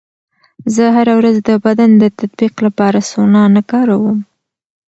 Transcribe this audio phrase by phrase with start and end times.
[0.75, 4.17] زه هره ورځ د بدن د تطبیق لپاره سونا نه کاروم.